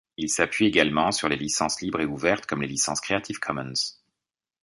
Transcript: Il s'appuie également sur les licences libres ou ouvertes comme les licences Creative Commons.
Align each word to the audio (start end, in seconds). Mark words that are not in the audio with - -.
Il 0.17 0.31
s'appuie 0.31 0.65
également 0.65 1.11
sur 1.11 1.29
les 1.29 1.35
licences 1.35 1.79
libres 1.81 2.03
ou 2.05 2.13
ouvertes 2.13 2.47
comme 2.47 2.63
les 2.63 2.67
licences 2.67 3.01
Creative 3.01 3.37
Commons. 3.37 3.73